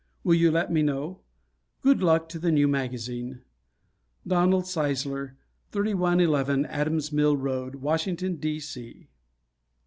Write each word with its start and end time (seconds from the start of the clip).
Will 0.23 0.33
you 0.33 0.49
let 0.49 0.71
me 0.71 0.81
know? 0.81 1.19
Good 1.83 2.01
luck 2.01 2.27
to 2.29 2.39
the 2.39 2.51
new 2.51 2.67
magazine. 2.67 3.43
Donald 4.25 4.63
Sisler, 4.63 5.35
3111 5.73 6.65
Adams 6.65 7.11
Mill 7.11 7.37
Road, 7.37 7.75
Washington, 7.75 8.37
D. 8.37 8.59
C. 8.59 9.09